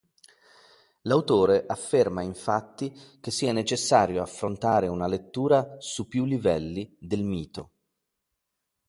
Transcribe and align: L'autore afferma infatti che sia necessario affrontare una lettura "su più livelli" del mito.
L'autore 1.01 1.63
afferma 1.67 2.23
infatti 2.23 2.91
che 3.21 3.29
sia 3.29 3.53
necessario 3.53 4.23
affrontare 4.23 4.87
una 4.87 5.05
lettura 5.05 5.75
"su 5.77 6.07
più 6.07 6.25
livelli" 6.25 6.97
del 6.99 7.21
mito. 7.21 7.71